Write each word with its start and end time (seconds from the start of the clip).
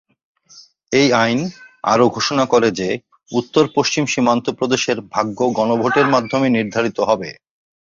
এই 0.91 1.07
আইন 1.21 1.39
আরো 1.83 2.05
ঘোষণা 2.09 2.45
করে 2.45 2.69
যে 2.79 2.89
উত্তর-পশ্চিম 3.31 4.03
সীমান্ত 4.07 4.45
প্রদেশের 4.59 4.97
ভাগ্য 5.13 5.39
গণভোটের 5.57 6.07
মাধ্যমে 6.13 6.47
নির্ধারিত 6.49 6.97
হবে। 7.09 7.29